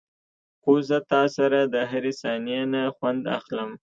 [0.61, 3.71] خو زه تاسره دهرې ثانيې نه خوند اخلم.